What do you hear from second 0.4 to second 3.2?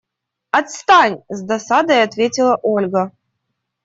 Отстань!– с досадой ответила Ольга.